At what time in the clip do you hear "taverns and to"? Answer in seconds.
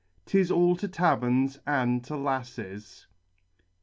0.87-2.17